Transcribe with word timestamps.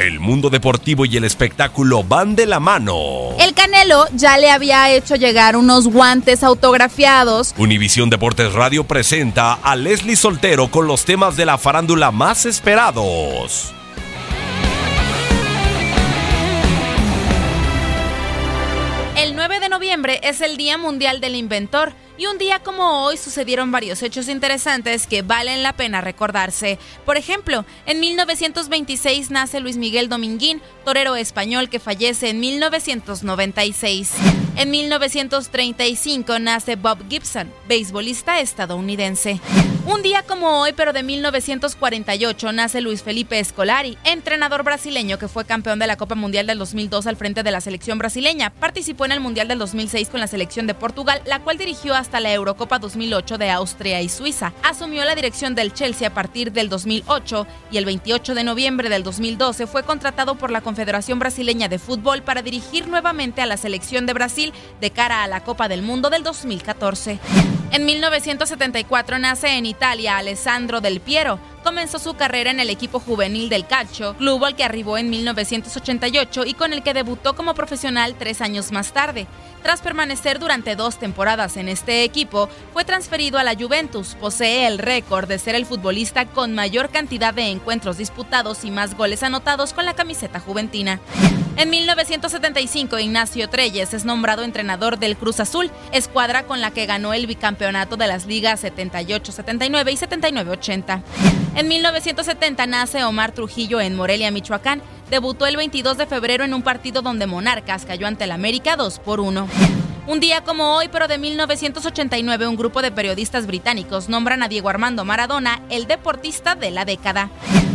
El 0.00 0.18
mundo 0.18 0.48
deportivo 0.48 1.04
y 1.04 1.18
el 1.18 1.24
espectáculo 1.24 2.02
van 2.02 2.34
de 2.34 2.46
la 2.46 2.58
mano. 2.58 3.36
El 3.38 3.52
Canelo 3.52 4.06
ya 4.14 4.38
le 4.38 4.50
había 4.50 4.90
hecho 4.90 5.14
llegar 5.14 5.56
unos 5.56 5.88
guantes 5.88 6.42
autografiados. 6.42 7.54
Univisión 7.58 8.08
Deportes 8.08 8.54
Radio 8.54 8.84
presenta 8.84 9.52
a 9.52 9.76
Leslie 9.76 10.16
Soltero 10.16 10.70
con 10.70 10.86
los 10.86 11.04
temas 11.04 11.36
de 11.36 11.44
la 11.44 11.58
farándula 11.58 12.12
más 12.12 12.46
esperados. 12.46 13.74
El 19.18 19.36
9 19.36 19.60
de 19.60 19.68
noviembre 19.68 20.18
es 20.22 20.40
el 20.40 20.56
Día 20.56 20.78
Mundial 20.78 21.20
del 21.20 21.36
Inventor 21.36 21.92
y 22.20 22.26
un 22.26 22.36
día 22.36 22.58
como 22.58 23.02
hoy 23.02 23.16
sucedieron 23.16 23.72
varios 23.72 24.02
hechos 24.02 24.28
interesantes 24.28 25.06
que 25.06 25.22
valen 25.22 25.62
la 25.62 25.72
pena 25.72 26.02
recordarse. 26.02 26.78
Por 27.06 27.16
ejemplo, 27.16 27.64
en 27.86 27.98
1926 27.98 29.30
nace 29.30 29.58
Luis 29.58 29.78
Miguel 29.78 30.10
Dominguín, 30.10 30.60
torero 30.84 31.16
español 31.16 31.70
que 31.70 31.80
fallece 31.80 32.28
en 32.28 32.40
1996. 32.40 34.12
En 34.56 34.70
1935 34.70 36.38
nace 36.40 36.76
Bob 36.76 36.98
Gibson, 37.08 37.50
beisbolista 37.66 38.40
estadounidense. 38.40 39.40
Un 39.86 40.02
día 40.02 40.22
como 40.22 40.60
hoy, 40.60 40.72
pero 40.76 40.92
de 40.92 41.02
1948, 41.02 42.52
nace 42.52 42.82
Luis 42.82 43.02
Felipe 43.02 43.42
Scolari, 43.42 43.96
entrenador 44.04 44.62
brasileño 44.62 45.18
que 45.18 45.26
fue 45.26 45.46
campeón 45.46 45.78
de 45.78 45.86
la 45.86 45.96
Copa 45.96 46.14
Mundial 46.14 46.46
del 46.46 46.58
2002 46.58 47.06
al 47.06 47.16
frente 47.16 47.42
de 47.42 47.50
la 47.50 47.62
selección 47.62 47.98
brasileña. 47.98 48.50
Participó 48.50 49.06
en 49.06 49.12
el 49.12 49.20
Mundial 49.20 49.48
del 49.48 49.58
2006 49.58 50.10
con 50.10 50.20
la 50.20 50.26
selección 50.26 50.66
de 50.66 50.74
Portugal, 50.74 51.22
la 51.24 51.40
cual 51.40 51.56
dirigió 51.56 51.94
hasta 51.94 52.09
la 52.18 52.32
Eurocopa 52.32 52.80
2008 52.80 53.38
de 53.38 53.50
Austria 53.50 54.00
y 54.00 54.08
Suiza. 54.08 54.52
Asumió 54.64 55.04
la 55.04 55.14
dirección 55.14 55.54
del 55.54 55.72
Chelsea 55.72 56.08
a 56.08 56.14
partir 56.14 56.50
del 56.50 56.68
2008 56.68 57.46
y 57.70 57.76
el 57.76 57.84
28 57.84 58.34
de 58.34 58.42
noviembre 58.42 58.88
del 58.88 59.04
2012 59.04 59.68
fue 59.68 59.84
contratado 59.84 60.34
por 60.34 60.50
la 60.50 60.62
Confederación 60.62 61.20
Brasileña 61.20 61.68
de 61.68 61.78
Fútbol 61.78 62.22
para 62.22 62.42
dirigir 62.42 62.88
nuevamente 62.88 63.42
a 63.42 63.46
la 63.46 63.56
selección 63.56 64.06
de 64.06 64.14
Brasil 64.14 64.52
de 64.80 64.90
cara 64.90 65.22
a 65.22 65.28
la 65.28 65.44
Copa 65.44 65.68
del 65.68 65.82
Mundo 65.82 66.10
del 66.10 66.24
2014. 66.24 67.20
En 67.72 67.84
1974 67.84 69.20
nace 69.20 69.56
en 69.56 69.64
Italia 69.64 70.16
Alessandro 70.16 70.80
Del 70.80 70.98
Piero. 71.00 71.38
Comenzó 71.62 71.98
su 71.98 72.14
carrera 72.14 72.50
en 72.50 72.58
el 72.58 72.70
equipo 72.70 73.00
juvenil 73.00 73.50
del 73.50 73.66
Calcio, 73.66 74.16
club 74.16 74.44
al 74.44 74.56
que 74.56 74.64
arribó 74.64 74.96
en 74.96 75.10
1988 75.10 76.46
y 76.46 76.54
con 76.54 76.72
el 76.72 76.82
que 76.82 76.94
debutó 76.94 77.36
como 77.36 77.54
profesional 77.54 78.14
tres 78.18 78.40
años 78.40 78.72
más 78.72 78.92
tarde. 78.92 79.26
Tras 79.62 79.82
permanecer 79.82 80.38
durante 80.38 80.74
dos 80.74 80.98
temporadas 80.98 81.58
en 81.58 81.68
este 81.68 82.02
equipo, 82.02 82.48
fue 82.72 82.84
transferido 82.84 83.38
a 83.38 83.44
la 83.44 83.54
Juventus. 83.54 84.16
Posee 84.18 84.66
el 84.66 84.78
récord 84.78 85.28
de 85.28 85.38
ser 85.38 85.54
el 85.54 85.66
futbolista 85.66 86.24
con 86.24 86.54
mayor 86.54 86.88
cantidad 86.88 87.34
de 87.34 87.50
encuentros 87.50 87.98
disputados 87.98 88.64
y 88.64 88.70
más 88.70 88.96
goles 88.96 89.22
anotados 89.22 89.74
con 89.74 89.84
la 89.84 89.94
camiseta 89.94 90.40
juventina. 90.40 90.98
En 91.60 91.68
1975, 91.68 92.98
Ignacio 92.98 93.50
Treyes 93.50 93.92
es 93.92 94.06
nombrado 94.06 94.44
entrenador 94.44 94.98
del 94.98 95.18
Cruz 95.18 95.40
Azul, 95.40 95.70
escuadra 95.92 96.44
con 96.44 96.62
la 96.62 96.70
que 96.70 96.86
ganó 96.86 97.12
el 97.12 97.26
bicampeonato 97.26 97.98
de 97.98 98.06
las 98.06 98.24
ligas 98.24 98.64
78-79 98.64 99.92
y 99.92 99.96
79-80. 99.98 101.02
En 101.56 101.68
1970 101.68 102.66
nace 102.66 103.04
Omar 103.04 103.32
Trujillo 103.32 103.78
en 103.78 103.94
Morelia, 103.94 104.30
Michoacán. 104.30 104.80
Debutó 105.10 105.46
el 105.46 105.58
22 105.58 105.98
de 105.98 106.06
febrero 106.06 106.44
en 106.44 106.54
un 106.54 106.62
partido 106.62 107.02
donde 107.02 107.26
Monarcas 107.26 107.84
cayó 107.84 108.06
ante 108.06 108.24
el 108.24 108.32
América 108.32 108.76
2 108.76 108.98
por 109.00 109.20
1. 109.20 109.46
Un 110.06 110.18
día 110.18 110.42
como 110.42 110.76
hoy, 110.76 110.88
pero 110.90 111.08
de 111.08 111.18
1989, 111.18 112.46
un 112.46 112.56
grupo 112.56 112.82
de 112.82 112.90
periodistas 112.90 113.46
británicos 113.46 114.08
nombran 114.08 114.42
a 114.42 114.48
Diego 114.48 114.68
Armando 114.68 115.04
Maradona 115.04 115.60
el 115.70 115.86
deportista 115.86 116.54
de 116.54 116.70
la 116.70 116.84
década. 116.84 117.30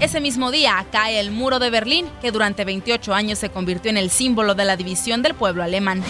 Ese 0.00 0.20
mismo 0.20 0.50
día 0.50 0.86
cae 0.92 1.18
el 1.18 1.30
muro 1.30 1.58
de 1.58 1.70
Berlín, 1.70 2.06
que 2.20 2.30
durante 2.30 2.64
28 2.64 3.14
años 3.14 3.38
se 3.38 3.50
convirtió 3.50 3.90
en 3.90 3.96
el 3.96 4.10
símbolo 4.10 4.54
de 4.54 4.64
la 4.64 4.76
división 4.76 5.22
del 5.22 5.34
pueblo 5.34 5.62
alemán. 5.62 6.02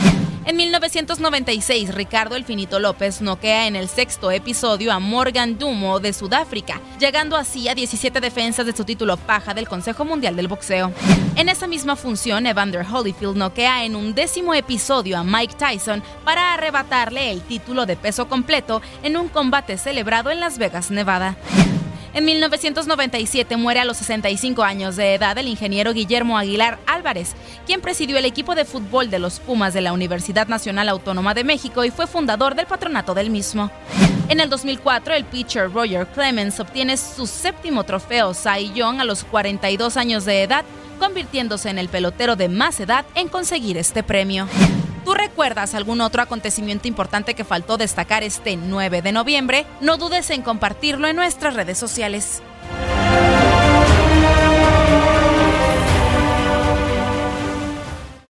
En 0.46 0.56
1996, 0.56 1.94
Ricardo 1.94 2.34
El 2.34 2.44
Finito 2.44 2.80
López 2.80 3.20
noquea 3.20 3.66
en 3.66 3.76
el 3.76 3.88
sexto 3.88 4.30
episodio 4.30 4.90
a 4.90 4.98
Morgan 4.98 5.58
Dumo 5.58 6.00
de 6.00 6.14
Sudáfrica, 6.14 6.80
llegando 6.98 7.36
así 7.36 7.68
a 7.68 7.74
17 7.74 8.20
defensas 8.20 8.64
de 8.64 8.74
su 8.74 8.84
título 8.84 9.18
paja 9.18 9.52
del 9.52 9.68
Consejo 9.68 10.06
Mundial 10.06 10.36
del 10.36 10.48
Boxeo. 10.48 10.92
En 11.36 11.50
esa 11.50 11.66
misma 11.66 11.94
función, 11.94 12.46
Evander 12.46 12.86
Holyfield 12.90 13.36
noquea 13.36 13.84
en 13.84 13.94
un 13.94 14.14
décimo 14.14 14.54
episodio 14.54 15.18
a 15.18 15.24
Mike 15.24 15.54
Tyson 15.58 16.02
para 16.24 16.54
arrebatarle 16.54 17.30
el 17.30 17.42
título 17.42 17.84
de 17.84 17.96
peso 17.96 18.26
completo 18.26 18.80
en 19.02 19.18
un 19.18 19.28
combate 19.28 19.76
celebrado 19.76 20.30
en 20.30 20.40
Las 20.40 20.56
Vegas, 20.56 20.90
Nevada. 20.90 21.36
En 22.12 22.24
1997 22.24 23.56
muere 23.56 23.78
a 23.78 23.84
los 23.84 23.98
65 23.98 24.64
años 24.64 24.96
de 24.96 25.14
edad 25.14 25.38
el 25.38 25.46
ingeniero 25.46 25.92
Guillermo 25.92 26.36
Aguilar 26.36 26.80
Álvarez, 26.86 27.34
quien 27.66 27.80
presidió 27.80 28.18
el 28.18 28.24
equipo 28.24 28.56
de 28.56 28.64
fútbol 28.64 29.10
de 29.10 29.20
los 29.20 29.38
Pumas 29.38 29.74
de 29.74 29.80
la 29.80 29.92
Universidad 29.92 30.48
Nacional 30.48 30.88
Autónoma 30.88 31.34
de 31.34 31.44
México 31.44 31.84
y 31.84 31.90
fue 31.90 32.08
fundador 32.08 32.56
del 32.56 32.66
patronato 32.66 33.14
del 33.14 33.30
mismo. 33.30 33.70
En 34.28 34.40
el 34.40 34.50
2004, 34.50 35.14
el 35.14 35.24
pitcher 35.24 35.72
Roger 35.72 36.04
Clemens 36.08 36.58
obtiene 36.58 36.96
su 36.96 37.28
séptimo 37.28 37.84
trofeo 37.84 38.34
Cy 38.34 38.72
Young 38.74 39.00
a 39.00 39.04
los 39.04 39.22
42 39.22 39.96
años 39.96 40.24
de 40.24 40.42
edad, 40.42 40.64
convirtiéndose 40.98 41.70
en 41.70 41.78
el 41.78 41.88
pelotero 41.88 42.34
de 42.34 42.48
más 42.48 42.80
edad 42.80 43.04
en 43.14 43.28
conseguir 43.28 43.76
este 43.76 44.02
premio. 44.02 44.48
¿Tú 45.40 45.44
recuerdas 45.44 45.74
algún 45.74 46.02
otro 46.02 46.20
acontecimiento 46.20 46.86
importante 46.86 47.32
que 47.32 47.44
faltó 47.44 47.78
destacar 47.78 48.22
este 48.22 48.58
9 48.58 49.00
de 49.00 49.10
noviembre? 49.10 49.64
No 49.80 49.96
dudes 49.96 50.28
en 50.28 50.42
compartirlo 50.42 51.08
en 51.08 51.16
nuestras 51.16 51.54
redes 51.54 51.78
sociales. 51.78 52.42